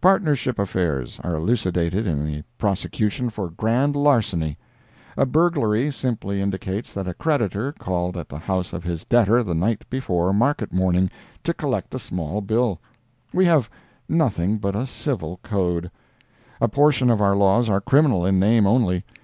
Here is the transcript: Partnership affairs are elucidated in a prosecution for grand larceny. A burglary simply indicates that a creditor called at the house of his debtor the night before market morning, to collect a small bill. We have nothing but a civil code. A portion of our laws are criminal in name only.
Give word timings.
Partnership 0.00 0.58
affairs 0.58 1.20
are 1.22 1.36
elucidated 1.36 2.04
in 2.04 2.26
a 2.26 2.42
prosecution 2.58 3.30
for 3.30 3.48
grand 3.48 3.94
larceny. 3.94 4.58
A 5.16 5.24
burglary 5.24 5.92
simply 5.92 6.40
indicates 6.42 6.92
that 6.92 7.06
a 7.06 7.14
creditor 7.14 7.70
called 7.70 8.16
at 8.16 8.28
the 8.28 8.40
house 8.40 8.72
of 8.72 8.82
his 8.82 9.04
debtor 9.04 9.44
the 9.44 9.54
night 9.54 9.88
before 9.88 10.32
market 10.32 10.72
morning, 10.72 11.12
to 11.44 11.54
collect 11.54 11.94
a 11.94 12.00
small 12.00 12.40
bill. 12.40 12.80
We 13.32 13.44
have 13.44 13.70
nothing 14.08 14.58
but 14.58 14.74
a 14.74 14.84
civil 14.84 15.38
code. 15.44 15.92
A 16.60 16.66
portion 16.66 17.08
of 17.08 17.20
our 17.20 17.36
laws 17.36 17.68
are 17.68 17.80
criminal 17.80 18.26
in 18.26 18.40
name 18.40 18.66
only. 18.66 19.04